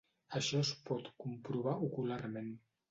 Això 0.39 0.61
es 0.67 0.71
pot 0.91 1.11
comprovar 1.27 1.79
ocularment. 1.91 2.55